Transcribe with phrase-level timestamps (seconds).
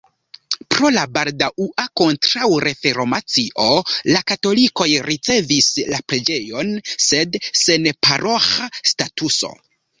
[0.73, 3.67] Pro la baldaŭa kontraŭreformacio
[4.15, 6.75] la katolikoj rericevis la preĝejon,
[7.11, 9.57] sed sen paroĥa statuso.